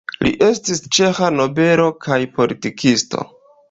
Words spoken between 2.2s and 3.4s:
politikisto.